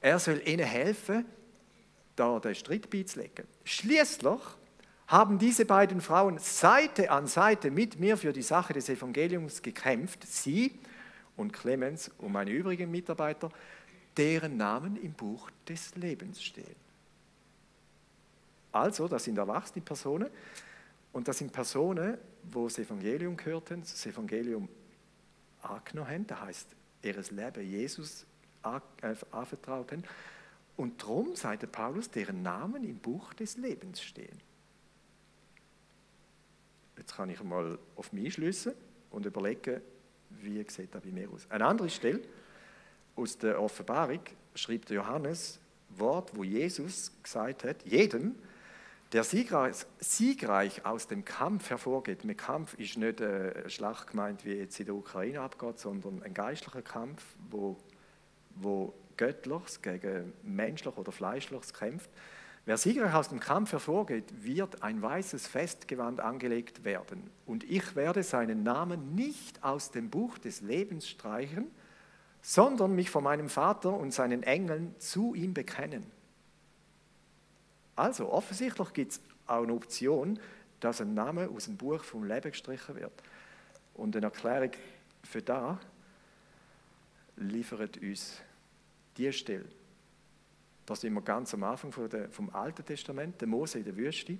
[0.00, 1.24] er soll ihnen helfen,
[2.16, 3.46] da den Strick beizulegen.
[3.64, 4.40] Schließlich
[5.06, 10.26] haben diese beiden Frauen Seite an Seite mit mir für die Sache des Evangeliums gekämpft,
[10.26, 10.78] sie
[11.36, 13.50] und Clemens und meine übrigen Mitarbeiter,
[14.16, 16.83] deren Namen im Buch des Lebens stehen.
[18.74, 20.28] Also, das sind erwachsene Personen
[21.12, 24.68] und das sind Personen, wo das Evangelium gehörten, das Evangelium
[25.62, 26.68] angenommen haben, das heißt,
[27.02, 28.26] ihr Leben Jesus
[28.64, 30.02] äh, anvertraut haben.
[30.76, 34.40] Und darum, sagt Paulus, deren Namen im Buch des Lebens stehen.
[36.96, 38.72] Jetzt kann ich mal auf mich schließen
[39.12, 39.82] und überlegen,
[40.30, 41.48] wie sieht das bei mir aus.
[41.48, 42.22] Eine andere Stelle
[43.14, 44.22] aus der Offenbarung
[44.56, 45.60] schreibt Johannes
[45.90, 48.34] Wort, wo Jesus gesagt hat, jedem,
[49.14, 54.80] der siegreich, aus dem Kampf hervorgeht, mit Kampf ist nicht eine Schlacht gemeint, wie jetzt
[54.80, 57.76] in der Ukraine abgeht, sondern ein geistlicher Kampf, wo,
[58.56, 62.10] wo Göttliches gegen Menschliches oder Fleischliches kämpft.
[62.64, 67.30] Wer siegreich aus dem Kampf hervorgeht, wird ein weißes Festgewand angelegt werden.
[67.46, 71.70] Und ich werde seinen Namen nicht aus dem Buch des Lebens streichen,
[72.42, 76.04] sondern mich vor meinem Vater und seinen Engeln zu ihm bekennen.
[77.96, 80.38] Also offensichtlich gibt es auch eine Option,
[80.80, 83.12] dass ein Name aus dem Buch vom Leben gestrichen wird.
[83.94, 84.72] Und eine Erklärung
[85.22, 85.78] für da
[87.36, 88.40] liefert uns
[89.16, 89.66] die Stelle.
[90.86, 94.38] Da sind wir ganz am Anfang vom Alten Testament, der Mose in der Wüste.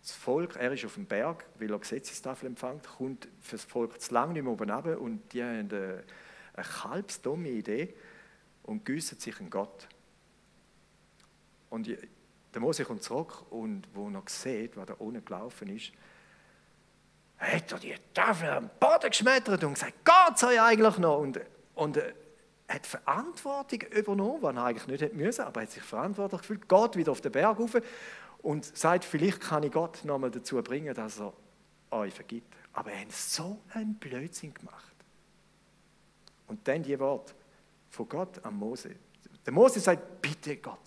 [0.00, 4.00] Das Volk, er ist auf dem Berg, weil er Gesetzestafel empfängt, kommt für das Volk
[4.00, 6.04] zu lang nicht mehr oben runter und die haben eine,
[6.54, 7.94] eine kalbsdumme Idee
[8.62, 9.88] und güssen sich an Gott.
[11.70, 11.88] Und
[12.52, 15.92] der Mose kommt zurück und wo er sieht, was da unten gelaufen ist,
[17.38, 21.18] hat er die Tafel am Boden geschmettert und gesagt, Gott sei eigentlich noch?
[21.18, 21.40] Und,
[21.74, 22.12] und äh,
[22.68, 26.68] hat Verantwortung übernommen, was er eigentlich nicht hätte müssen, aber er hat sich verantwortlich gefühlt,
[26.68, 27.76] geht wieder auf den Berg rauf
[28.42, 31.32] und sagt, vielleicht kann ich Gott nochmal dazu bringen, dass er
[31.90, 32.54] euch vergibt.
[32.72, 34.94] Aber er hat so einen Blödsinn gemacht.
[36.46, 37.34] Und dann die Worte
[37.90, 38.94] von Gott an Mose.
[39.44, 40.80] Der Mose sagt, bitte Gott,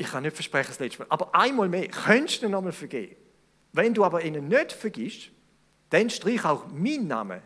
[0.00, 3.16] ich kann nicht versprechen, das letzte Mal, aber einmal mehr, könntest du nochmal vergeben.
[3.72, 5.30] Wenn du aber ihnen nicht vergisst,
[5.90, 7.42] dann strich auch mein Name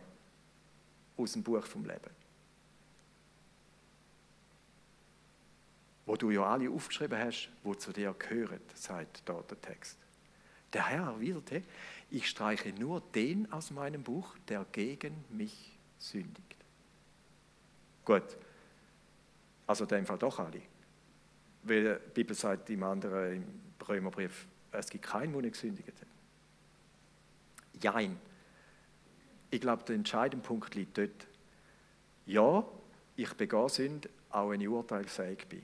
[1.17, 2.15] aus dem Buch vom Leben.
[6.05, 9.97] Wo du ja alle aufgeschrieben hast, wo zu dir gehören, sagt dort der Text.
[10.71, 11.61] Der Herr erwiderte,
[12.09, 16.55] ich streiche nur den aus meinem Buch, der gegen mich sündigt.
[18.05, 18.37] Gut,
[19.67, 20.61] also in dem Fall doch alle.
[21.65, 23.45] Weil die Bibel sagt im anderen, im
[23.87, 26.07] Römerbrief, es gibt keinen, der nicht gesündigt hat.
[27.81, 28.17] Jein.
[29.49, 31.27] Ich glaube, der entscheidende Punkt liegt dort.
[32.25, 32.65] Ja,
[33.15, 35.61] ich begehe Sünde, auch wenn ich urteilsfähig bin.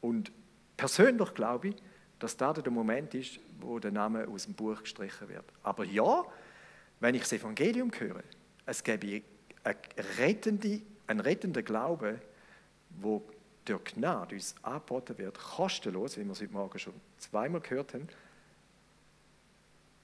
[0.00, 0.32] Und
[0.76, 1.76] persönlich glaube ich,
[2.18, 5.44] dass da der Moment ist, wo der Name aus dem Buch gestrichen wird.
[5.62, 6.24] Aber ja,
[7.00, 8.22] wenn ich das Evangelium höre,
[8.66, 9.22] es gäbe
[9.64, 12.20] einen rettenden, Glauben,
[12.90, 13.22] wo
[13.68, 18.08] durch Gnade uns angeboten wird, kostenlos, wie wir es heute Morgen schon zweimal gehört haben.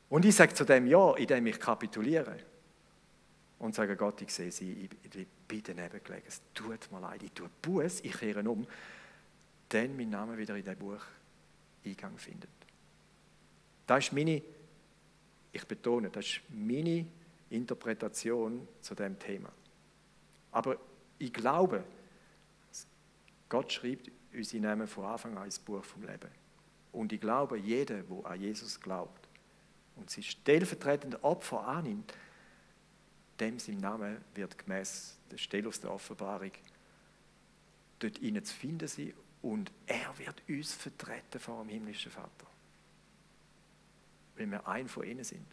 [0.08, 2.36] Und ich sage zu dem Ja, indem ich kapituliere
[3.58, 7.32] und sage, Gott, ich sehe sie, ich bin daneben gelegen, es tut mir leid, ich
[7.32, 8.66] tue Buß, ich kehre um,
[9.68, 11.00] dann mein Name wieder in das Buch
[11.84, 12.50] Eingang findet.
[13.86, 14.42] Das ist meine,
[15.52, 17.06] ich betone, das ist meine
[17.50, 19.50] Interpretation zu dem Thema.
[20.52, 20.76] Aber
[21.18, 21.84] ich glaube,
[23.54, 26.28] Gott schreibt unsere Namen von Anfang an ins Buch vom Leben.
[26.90, 29.28] Und ich glaube, jeder, der an Jesus glaubt
[29.94, 32.12] und sein stellvertretende Opfer annimmt,
[33.38, 36.50] dem sein Name wird gemäß der Stelle aus der Offenbarung
[38.00, 42.48] dort ihnen zu finden sein und er wird uns vertreten vor dem himmlischen Vater.
[44.34, 45.46] Wenn wir ein von ihnen sind.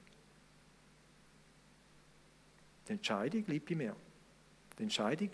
[2.87, 3.95] Die Entscheidung liegt bei mir.
[4.79, 5.29] Die Entscheidung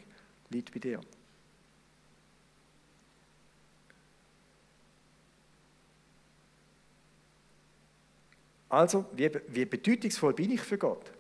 [0.50, 1.00] liegt bei dir.
[8.78, 11.12] Also, wie, wie bedeutungsvoll bin ich für Gott?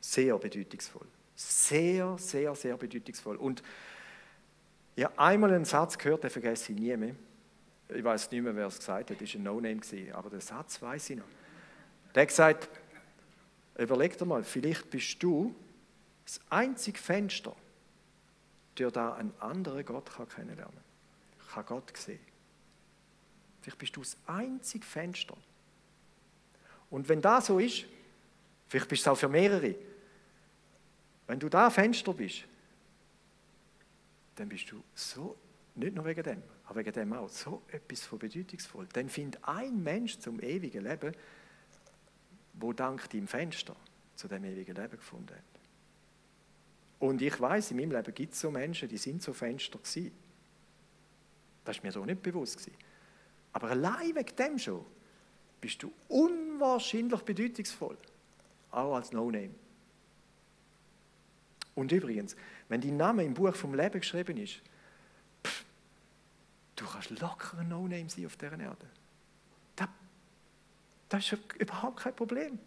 [0.00, 1.06] Sehr bedeutungsvoll.
[1.34, 3.36] Sehr, sehr, sehr bedeutungsvoll.
[3.36, 3.62] Und
[4.98, 7.14] habe einmal einen Satz gehört, den vergesse ich nie mehr.
[7.90, 10.80] Ich weiß nicht mehr, wer es gesagt hat, das war ein No-Name, aber den Satz
[10.80, 11.26] weiß ich noch.
[12.14, 12.70] Der hat gesagt,
[13.76, 15.54] überleg dir mal, vielleicht bist du
[16.24, 17.54] das einzige Fenster,
[18.76, 20.72] durch das ein anderer Gott kann kennenlernen
[21.50, 21.66] kann.
[21.66, 22.18] Kann Gott sehen.
[23.60, 25.36] Vielleicht bist du das einzige Fenster.
[26.90, 27.84] Und wenn das so ist,
[28.68, 29.74] vielleicht bist du es auch für mehrere,
[31.26, 32.44] wenn du da Fenster bist,
[34.36, 35.36] dann bist du so,
[35.74, 38.86] nicht nur wegen dem, aber wegen dem auch, so etwas von bedeutungsvoll.
[38.92, 41.12] Dann findet ein Mensch zum ewigen Leben,
[42.54, 43.76] wo dank deinem Fenster
[44.14, 45.56] zu dem ewigen Leben gefunden hat.
[46.98, 50.12] Und ich weiß, in meinem Leben gibt es so Menschen, die sind so Fenster gewesen.
[51.64, 52.58] Das war mir so nicht bewusst.
[52.58, 52.76] Gewesen.
[53.52, 54.84] Aber allein wegen dem schon
[55.60, 55.92] bist du
[56.56, 57.96] unwahrscheinlich bedeutungsvoll.
[58.70, 59.54] Auch als No-Name.
[61.74, 62.36] Und übrigens,
[62.68, 64.60] wenn dein Name im Buch vom Leben geschrieben ist,
[65.44, 65.64] pff,
[66.74, 68.86] du kannst locker ein No-Name sein auf dieser Erde.
[69.76, 69.88] Das,
[71.08, 72.58] das ist überhaupt kein Problem.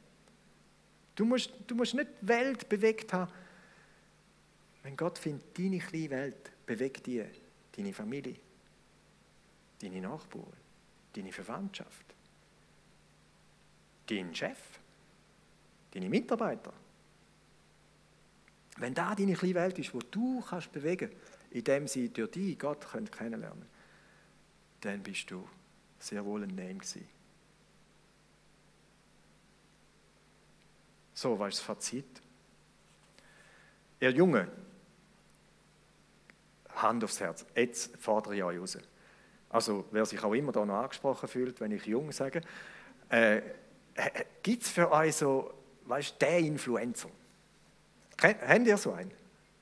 [1.16, 3.32] Du musst, du musst nicht die Welt bewegt haben.
[4.84, 7.26] Wenn Gott findet, deine kleine Welt bewegt die,
[7.76, 8.36] deine Familie,
[9.82, 10.54] deine Nachbarn,
[11.14, 12.09] deine Verwandtschaft,
[14.10, 14.58] deinen Chef,
[15.92, 16.74] deine Mitarbeiter,
[18.78, 21.12] wenn da deine kleine Welt ist, wo du kannst bewegen,
[21.52, 23.66] indem sie durch dich Gott können kennenlernen,
[24.82, 25.48] dann bist du
[26.00, 27.08] sehr wohl ein Name gewesen.
[31.14, 32.22] So, was ist das Fazit?
[34.00, 34.48] Ihr Junge,
[36.76, 38.78] Hand aufs Herz, jetzt fordere ich euch raus.
[39.50, 42.42] Also, wer sich auch immer da noch angesprochen fühlt, wenn ich jung sage,
[43.10, 43.42] äh,
[44.42, 45.54] gibt es für euch so,
[45.86, 47.10] weißt du, den Influencer?
[48.22, 49.12] Habt ihr so einen?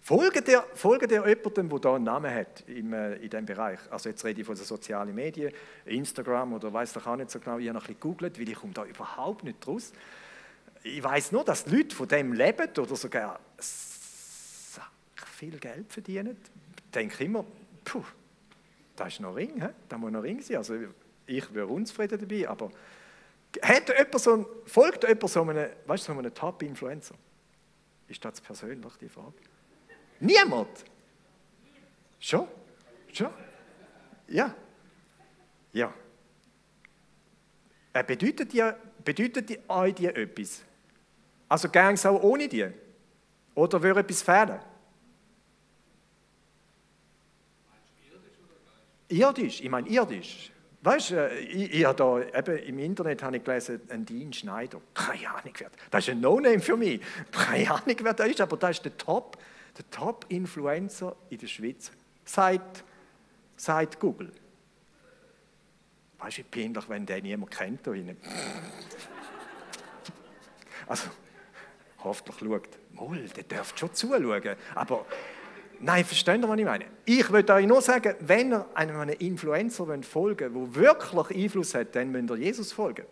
[0.01, 3.79] Folgt ihr, folgt ihr jemandem, der da einen Namen hat im, äh, in diesem Bereich?
[3.91, 5.51] Also jetzt rede ich von den sozialen Medien,
[5.85, 8.47] Instagram oder weiß doch auch nicht so genau, ich habe noch ein bisschen gegoogelt, weil
[8.47, 9.91] ich komme da überhaupt nicht raus.
[10.81, 13.39] Ich weiß nur, dass die Leute von dem leben oder sogar
[15.37, 16.37] viel Geld verdienen.
[16.77, 17.45] Ich denke immer,
[17.85, 18.03] puh,
[18.95, 19.67] das ist noch Ring, he?
[19.87, 20.57] das muss noch Ring sein.
[20.57, 20.75] Also
[21.27, 22.71] ich wäre unzufrieden dabei, aber
[23.61, 27.15] hat jemand so ein, folgt jemand so einem, weißt so einem Top-Influencer?
[28.07, 29.33] Ist das persönlich die Frage?
[30.19, 30.85] Niemand?
[32.19, 32.47] Schon?
[33.13, 33.29] Schon?
[34.27, 34.55] Ja.
[35.73, 35.93] Ja.
[37.93, 38.71] Äh, bedeutet, die,
[39.03, 40.63] bedeutet die, euch die etwas?
[41.49, 42.67] Also gern es auch ohne die?
[43.55, 44.59] Oder würde etwas fehlen?
[49.09, 50.51] Irdisch, ich meine irdisch.
[50.87, 54.79] Weißt du, äh, ich, ich da, eben im Internet habe ich gelesen, ein Dean Schneider.
[54.93, 57.01] Keine Ahnung, wer das ist ein No-Name für mich.
[57.29, 59.37] Keine Ahnung, wer das ist, aber das ist der Top,
[59.77, 61.91] der Top-Influencer in der Schweiz
[62.23, 62.85] seit,
[63.57, 64.31] seit Google.
[66.19, 68.17] Weißt du, wie peinlich, wenn der niemand kennt da hinten.
[70.87, 71.09] Also,
[72.01, 75.05] hoffentlich schaut, Moll, der dürft schon zuschauen, aber
[75.79, 76.85] Nein, versteht ihr, was ich meine?
[77.05, 81.95] Ich würde euch nur sagen, wenn ihr einem Influencer folgen wollt, der wirklich Einfluss hat,
[81.95, 83.05] dann müsst ihr Jesus folgen.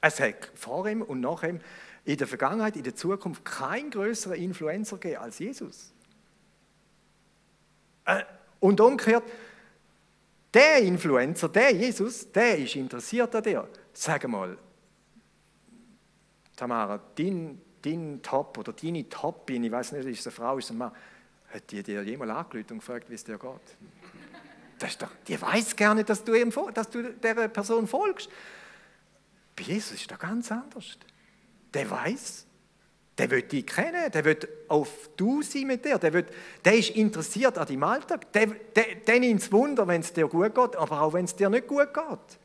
[0.00, 1.60] Es hat vor ihm und nach ihm
[2.04, 5.92] in der Vergangenheit, in der Zukunft kein größerer Influencer gegeben als Jesus.
[8.04, 8.24] Äh,
[8.58, 9.22] und umgekehrt,
[10.52, 13.68] der Influencer, der Jesus, der ist interessiert an dir.
[13.92, 14.58] Sag mal,
[16.56, 20.66] Tamara, dein, dein Top oder deine Topin, ich weiß nicht, ist es eine Frau, ist
[20.66, 20.92] es ein Mann,
[21.52, 23.76] hat die dir jemals angerufen und gefragt, wie es dir geht?
[24.78, 28.28] Das ist doch, die weiß gerne, dass du, ihm, dass du dieser Person folgst.
[29.54, 30.98] Bei Jesus ist das ganz anders.
[31.72, 32.46] Der weiß,
[33.18, 34.38] der will dich kennen, der will
[34.68, 36.26] auf du sein mit dir, der, will,
[36.64, 38.32] der ist interessiert an deinem Alltag.
[38.32, 41.36] Der, der, der nimmt es Wunder, wenn es dir gut geht, aber auch wenn es
[41.36, 42.38] dir nicht gut geht.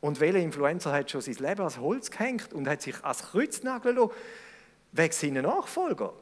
[0.00, 3.94] Und welcher Influencer hat schon sein Leben als Holz gehängt und hat sich als Kreuznagel
[3.94, 4.12] lassen,
[4.92, 6.12] wegen seinen Nachfolger?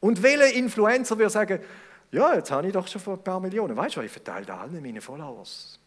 [0.00, 1.60] Und welcher Influencer würde sagen,
[2.10, 3.76] ja, jetzt habe ich doch schon ein paar Millionen.
[3.76, 5.78] Weißt du, ich verteile allen meine Followers.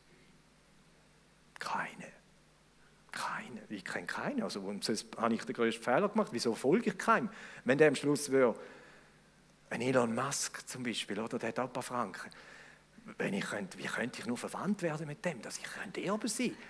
[1.57, 2.07] Keine.
[3.11, 3.61] Keine.
[3.69, 4.43] Ich kenne keine.
[4.43, 6.29] Also, sonst habe ich den größten Fehler gemacht.
[6.31, 7.29] Wieso folge ich keinem?
[7.65, 8.55] Wenn der am Schluss wäre,
[9.69, 12.29] ein Elon Musk zum Beispiel, oder der hat auch ein paar Franken.
[13.17, 16.27] Wenn ich könnte, wie könnte ich nur verwandt werden mit dem, dass ich könnte Erbe
[16.27, 16.61] sein könnte?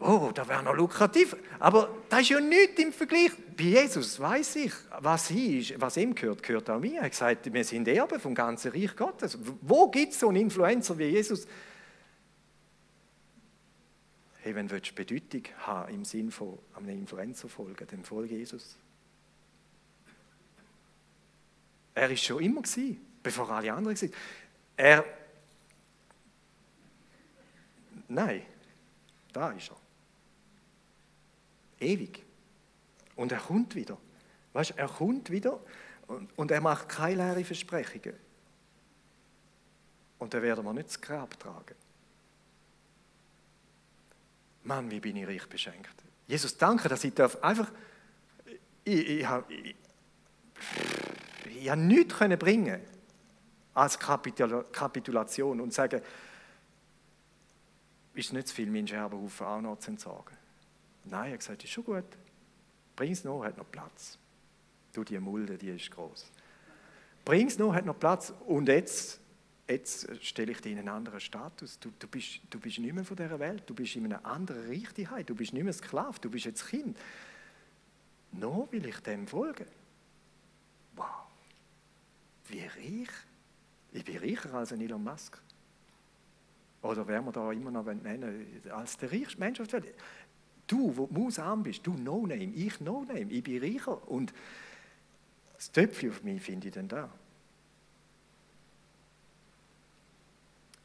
[0.00, 1.36] Oh, das wäre noch lukrativ.
[1.58, 3.30] Aber das ist ja nichts im Vergleich.
[3.56, 6.98] Bei Jesus weiß ich, was, ist, was ihm gehört, gehört auch mir.
[6.98, 9.38] Er hat gesagt, wir sind Erbe vom ganzen Reich Gottes.
[9.62, 11.46] Wo gibt es so einen Influencer wie Jesus?
[14.42, 18.76] Hey, wenn du Bedeutung haben im Sinn von einem Influencer folgen, dann folge Jesus.
[21.94, 24.12] Er ist schon immer gewesen, bevor alle anderen waren.
[24.76, 25.04] Er.
[28.06, 28.42] Nein,
[29.32, 29.85] da ist er.
[31.80, 32.24] Ewig.
[33.14, 33.98] Und er kommt wieder.
[34.52, 35.60] Weißt, er kommt wieder
[36.06, 38.14] und, und er macht keine leeren Versprechungen.
[40.18, 41.74] Und dann werden wir nicht das Grab tragen.
[44.64, 45.94] Mann, wie bin ich reich beschenkt.
[46.26, 47.70] Jesus, danke, dass ich darf einfach,
[48.84, 49.76] ich, ich, habe, ich,
[51.44, 52.80] ich habe nichts können bringen
[53.74, 56.00] als Kapitulation und sagen,
[58.14, 60.36] ist nicht zu viel, meinen Scherbenhaufen auch noch zu entsorgen.
[61.06, 62.04] Nein, er hat gesagt, ist schon gut.
[62.94, 64.18] Bring es noch, hat noch Platz.
[64.92, 66.30] Du, die Mulde, die ist groß.
[67.24, 68.32] Bring es noch, hat noch Platz.
[68.46, 69.20] Und jetzt,
[69.68, 71.78] jetzt stelle ich dich in einen anderen Status.
[71.78, 73.64] Du, du, bist, du bist nicht mehr von dieser Welt.
[73.66, 75.28] Du bist in einer anderen Richtigkeit.
[75.28, 76.18] Du bist nicht mehr Sklave.
[76.20, 76.96] Du bist jetzt Kind.
[78.32, 79.66] Noch will ich dem folgen.
[80.94, 81.26] Wow.
[82.48, 83.10] Wie reich.
[83.92, 85.40] Ich bin reicher als ein Elon Musk.
[86.82, 89.96] Oder wer wir da immer noch nennen als der reichste Mensch auf der Welt.
[90.66, 94.08] Du, wo du arm bist, du No-Name, ich No-Name, ich bin reicher.
[94.08, 94.32] Und
[95.54, 97.08] das Töpfchen auf mich finde ich dann da.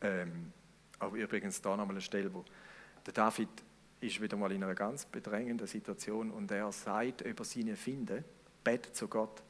[0.02, 0.52] Ähm,
[1.00, 2.44] aber übrigens da nochmal eine Stelle, wo
[3.06, 3.50] der David
[4.02, 8.24] ist wieder mal in einer ganz bedrängenden Situation und er sagt über seine Finde,
[8.63, 9.44] betet zu Gott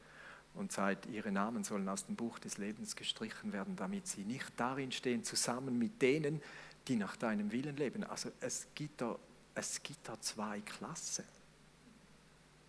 [0.54, 4.52] und sagt, ihre Namen sollen aus dem Buch des Lebens gestrichen werden, damit sie nicht
[4.58, 6.42] darin stehen, zusammen mit denen,
[6.88, 8.04] die nach deinem Willen leben.
[8.04, 9.18] Also es gibt da
[9.56, 11.26] es gibt da zwei Klassen.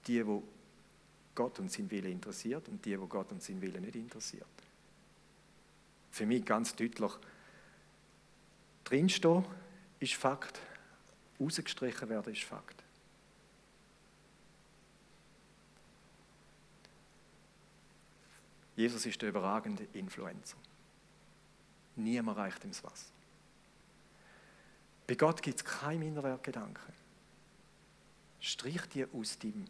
[0.06, 0.42] Die, wo
[1.34, 4.46] Gott und sein Wille interessiert und die, wo Gott und sein Wille nicht interessiert.
[6.10, 7.12] Für mich ganz deutlich,
[8.84, 9.44] drinstehen
[10.00, 10.60] ist Fakt,
[11.40, 12.82] rausgestrichen werden ist Fakt.
[18.76, 20.56] Jesus ist der überragende Influencer.
[21.96, 23.06] Niemand reicht ihm das Wasser.
[25.12, 26.94] Bei Gott gibt es keine Minderwertgedanken.
[28.40, 29.66] Strich die aus deinem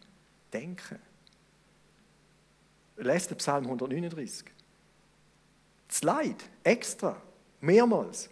[0.53, 1.01] Denken.
[2.99, 4.47] Lest den Psalm 139.
[5.89, 7.21] Das Leid, extra,
[7.61, 8.31] mehrmals.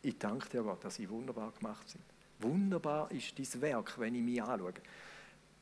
[0.00, 2.04] Ich danke dir, Gott, dass sie wunderbar gemacht sind.
[2.38, 4.72] Wunderbar ist dein Werk, wenn ich mich anschaue.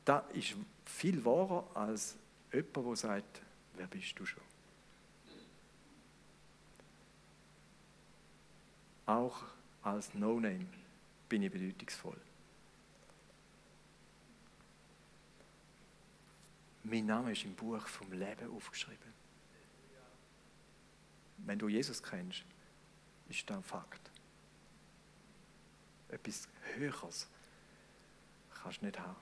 [0.05, 2.15] Das ist viel wahrer als
[2.53, 3.41] jemand, der sagt,
[3.75, 4.41] wer bist du schon?
[9.05, 10.65] Auch als No-Name
[11.29, 12.19] bin ich bedeutungsvoll.
[16.83, 19.13] Mein Name ist im Buch vom Leben aufgeschrieben.
[21.39, 22.45] Wenn du Jesus kennst,
[23.29, 24.09] ist das ein Fakt.
[26.09, 27.27] Etwas Höheres
[28.61, 29.15] kannst du nicht haben.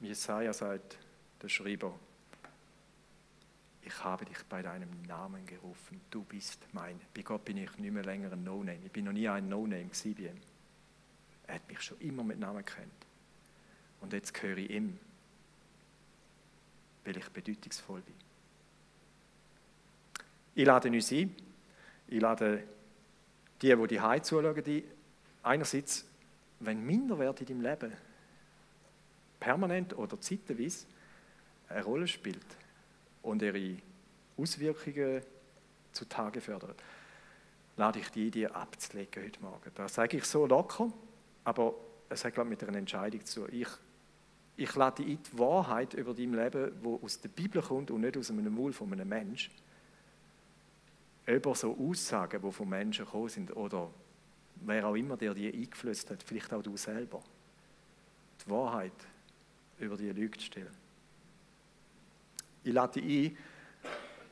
[0.00, 0.98] Jesaja sagt,
[1.40, 1.94] der Schreiber,
[3.92, 6.98] ich habe dich bei deinem Namen gerufen, du bist mein.
[7.14, 8.78] Bei Gott bin ich nicht mehr länger ein No-Name.
[8.84, 10.40] Ich bin noch nie ein No-Name ihm.
[11.46, 12.90] Er hat mich schon immer mit Namen kennt.
[14.00, 14.98] Und jetzt gehöre ich ihm,
[17.04, 18.14] weil ich bedeutungsvoll bin.
[20.54, 21.34] Ich lade uns ein,
[22.08, 22.62] ich lade
[23.60, 24.84] die, die Hause zuschauen, die
[25.42, 26.06] einerseits,
[26.60, 27.92] wenn Minderwert in deinem Leben
[29.40, 30.86] permanent oder zeitweise
[31.68, 32.44] eine Rolle spielt,
[33.22, 33.76] und ihre
[34.36, 35.22] Auswirkungen
[35.92, 36.82] zutage fördert,
[37.76, 39.70] lade ich die, die abzulegen heute Morgen.
[39.74, 40.92] Das sage ich so locker,
[41.44, 41.74] aber
[42.08, 43.50] es hat, glaube ich, mit einer Entscheidung zu tun.
[43.52, 43.68] Ich,
[44.56, 48.30] ich lade die Wahrheit über dein Leben, die aus der Bibel kommt und nicht aus
[48.30, 49.50] einem Mund von einem Mensch,
[51.26, 53.90] über so Aussagen, die von Menschen gekommen sind oder
[54.56, 57.22] wer auch immer der die eingeflößt hat, vielleicht auch du selber,
[58.44, 58.92] die Wahrheit
[59.78, 60.81] über die Lüge zu stellen.
[62.64, 63.36] Ich lade dich ein,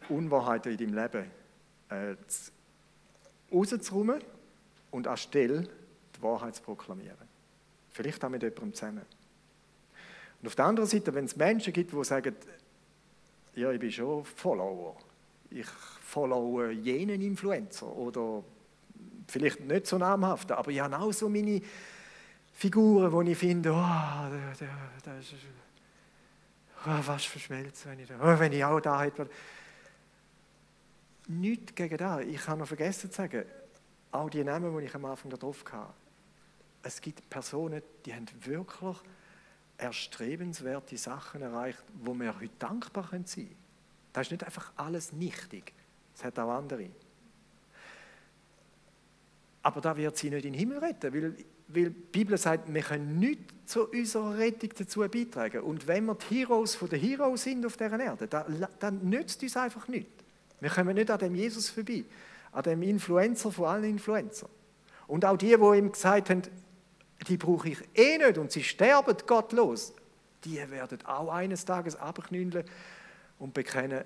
[0.09, 1.31] Unwahrheiten in deinem Leben
[1.89, 2.16] äh,
[3.53, 4.22] rauszuräumen
[4.91, 5.68] und anstelle
[6.16, 7.28] die Wahrheit zu proklamieren.
[7.91, 9.07] Vielleicht auch mit jemandem zusammen.
[10.41, 12.35] Und auf der anderen Seite, wenn es Menschen gibt, die sagen,
[13.55, 14.97] ja, ich bin schon Follower,
[15.51, 18.43] ich followe jenen Influencer oder
[19.26, 21.61] vielleicht nicht so namhaft, aber ich habe auch so meine
[22.53, 24.61] Figuren, wo ich finde, oh,
[25.05, 25.35] das ist
[26.87, 29.28] oh, was verschmelzen, wenn ich, da, oh, wenn ich auch da hätte.
[31.28, 32.24] Nichts gegen das.
[32.24, 33.45] Ich habe noch vergessen zu sagen,
[34.12, 35.93] auch die Namen, die ich am Anfang da drauf hatte.
[36.83, 38.97] Es gibt Personen, die haben wirklich
[39.76, 43.57] erstrebenswerte Sachen erreicht, wo wir heute dankbar sein können.
[44.12, 45.72] Das ist nicht einfach alles nichtig.
[46.14, 46.91] Es hat auch andere.
[49.62, 51.37] Aber da wird sie nicht in den Himmel retten, weil,
[51.73, 55.61] weil die Bibel sagt, wir können nichts zu unserer Rettung dazu beitragen.
[55.61, 59.57] Und wenn wir die Heroes den Heroes sind auf dieser Erde, dann, dann nützt uns
[59.57, 60.11] einfach nichts.
[60.61, 62.05] Wir kommen nicht an dem Jesus vorbei,
[62.53, 64.51] an dem Influencer von allen Influencern.
[65.07, 66.43] Und auch die, die ihm gesagt haben,
[67.29, 69.93] die brauche ich eh nicht und sie sterben gottlos,
[70.45, 72.64] die werden auch eines Tages abknündeln
[73.39, 74.05] und bekennen,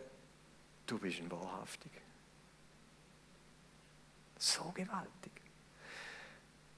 [0.87, 1.93] du bist ein Wahrhaftig.
[4.39, 5.34] So gewaltig.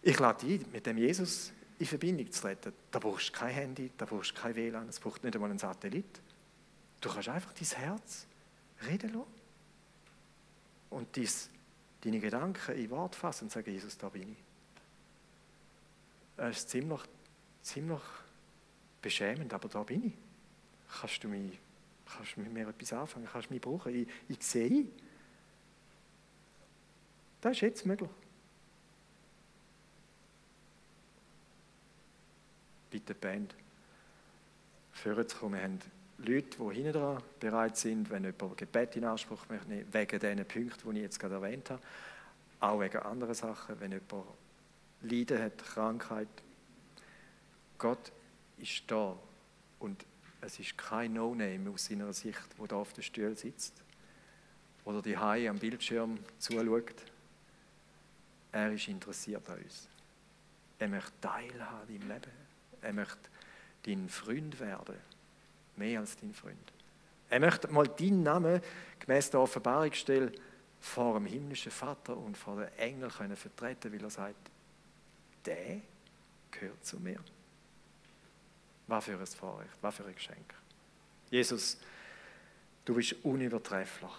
[0.07, 2.73] Ich lade dich mit dem Jesus in Verbindung zu treten.
[2.93, 5.59] Da brauchst du kein Handy, da brauchst du kein WLAN, es braucht nicht einmal einen
[5.59, 6.21] Satellit.
[7.01, 8.29] Du kannst einfach dein Herz
[8.87, 9.27] reden lassen
[10.91, 11.51] und dies,
[12.03, 14.39] deine Gedanken in Wort fassen und sagen, Jesus, da bin ich.
[16.37, 17.01] Es ist ziemlich,
[17.63, 18.03] ziemlich
[19.03, 20.13] beschämend, aber da bin ich.
[21.01, 21.59] Kannst du, mich,
[22.09, 23.27] kannst mit mir etwas anfangen?
[23.27, 23.93] Kannst du mich brauchen?
[23.93, 24.87] Ich, ich sehe.
[27.41, 28.11] Das ist jetzt möglich.
[32.97, 33.55] Bitte Band,
[34.91, 35.53] führen zu kommen.
[35.53, 35.79] Wir haben
[36.17, 40.93] Leute, die hinten dran bereit sind, wenn jemand Gebet in Anspruch möchte, wegen diesen Punkten,
[40.93, 41.83] die ich jetzt gerade erwähnt habe,
[42.61, 44.29] auch wegen anderen Sachen, wenn jemand
[45.03, 46.29] Leiden hat, Krankheit.
[47.77, 48.13] Gott
[48.57, 49.15] ist da
[49.79, 50.07] und
[50.41, 53.85] es ist kein No-Name aus seiner Sicht, wo da auf dem Stuhl sitzt
[54.87, 56.95] oder die Hai am Bildschirm zuschaut.
[58.53, 59.87] Er ist interessiert an uns.
[60.79, 62.46] Er möchte teilhaben im Leben.
[62.83, 63.31] Er möchte
[63.85, 64.97] dein Freund werden
[65.77, 66.73] mehr als dein Freund.
[67.29, 68.61] Er möchte mal deinen Namen
[68.99, 70.33] gemäß der Offenbarungsstelle
[70.81, 74.51] vor dem himmlischen Vater und vor den Engeln können vertreten, weil er sagt,
[75.45, 75.81] der
[76.51, 77.19] gehört zu mir.
[78.87, 80.55] Was für ein Vorrecht, was für ein Geschenk.
[81.31, 81.79] Jesus,
[82.85, 84.11] du bist unübertrefflich.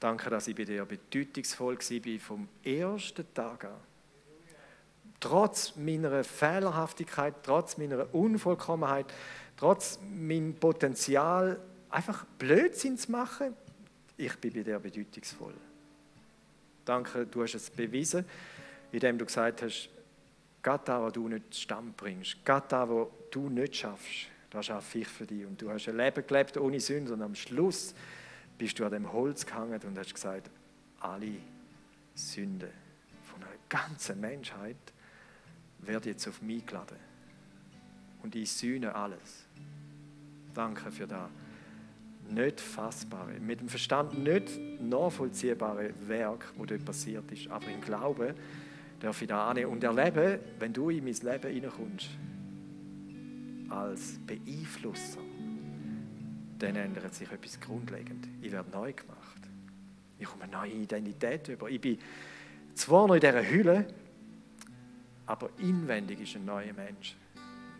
[0.00, 3.80] Danke, dass ich bei dir bedeutungsvoll war vom ersten Tag an.
[5.20, 9.06] Trotz meiner Fehlerhaftigkeit, trotz meiner Unvollkommenheit,
[9.56, 11.58] trotz meinem Potenzial,
[11.90, 13.54] einfach Blödsinn zu machen,
[14.16, 15.54] ich bin bei dir bedeutungsvoll.
[16.84, 18.24] Danke, du hast es bewiesen,
[18.92, 19.88] indem du gesagt hast,
[20.62, 24.98] Gott da, was du nicht zustande bringst, Gott da, was du nicht schaffst, das schaffe
[24.98, 25.46] ich für dich.
[25.46, 27.94] Und du hast ein Leben gelebt ohne Sünde und am Schluss
[28.56, 30.50] bist du an dem Holz gehangen und hast gesagt,
[31.00, 31.36] alle
[32.14, 32.70] Sünden
[33.22, 34.76] von der ganzen Menschheit
[35.80, 36.96] werden jetzt auf mich geladen.
[38.22, 39.46] Und ich sühne alles.
[40.54, 41.28] Danke für das
[42.30, 44.50] nicht fassbare, mit dem Verstand nicht
[44.80, 47.48] nachvollziehbare Werk, wo dort passiert ist.
[47.48, 48.34] Aber im Glauben
[49.00, 52.10] darf ich da annehmen und erleben, wenn du in mein Leben hineinkommst,
[53.70, 55.20] als Beeinflusser,
[56.58, 58.26] dann ändert sich etwas grundlegend.
[58.42, 59.18] Ich werde neu gemacht.
[60.18, 61.70] Ich komme eine neue Identität über.
[61.70, 61.98] Ich bin
[62.74, 63.86] zwar noch in dieser Hülle,
[65.28, 67.14] aber inwendig ist ein neuer Mensch,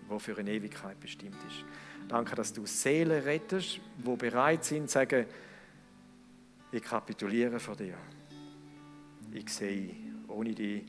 [0.09, 1.64] der für eine Ewigkeit bestimmt ist.
[2.07, 5.26] Danke, dass du Seelen rettest, die bereit sind zu sagen,
[6.70, 7.96] ich kapituliere vor dir.
[9.32, 9.94] Ich sehe,
[10.28, 10.84] ohne dich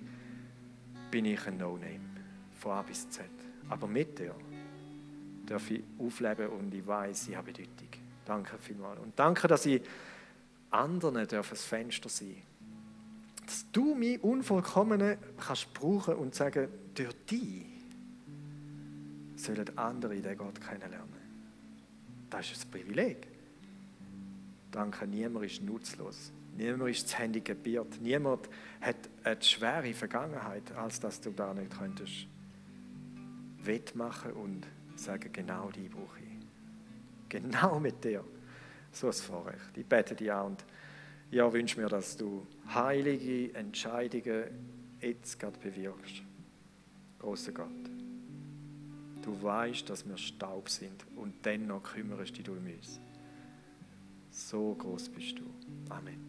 [1.10, 1.99] bin ich ein No-Name,
[2.60, 3.26] von A bis Z.
[3.70, 4.36] Aber mit dir
[5.45, 7.89] darf ich aufleben und ich weiß, ich habe Bedeutung.
[8.26, 8.99] Danke vielmals.
[8.99, 9.82] Und danke, dass ich
[10.70, 12.49] anderen darf ein Fenster sein
[13.50, 17.66] Dass du mich Unvollkommene kannst brauchen und sagen, durch dich
[19.38, 21.10] sollen andere den Gott kennenlernen.
[22.30, 23.28] Das ist ein Privileg.
[24.70, 26.32] Danke, niemand ist nutzlos.
[26.58, 28.00] Niemand ist zu Handy gebiert.
[28.00, 28.47] Niemand
[28.82, 32.28] hat eine schwere Vergangenheit, als dass du da nicht könntest
[33.64, 37.30] wettmachen und sagen, genau die brauche ich.
[37.30, 38.24] Genau mit dir.
[38.91, 39.76] So ein Vorrecht.
[39.76, 40.66] Ich bete dir an und
[41.32, 44.45] ja, wünsche mir, dass du heilige Entscheidungen
[44.99, 46.23] jetzt gerade bewirkst.
[47.19, 47.67] Großer Gott.
[49.21, 52.99] Du weißt, dass wir Staub sind und dennoch kümmerst du dich um uns.
[54.32, 55.43] So groß bist du.
[55.89, 56.28] Amen.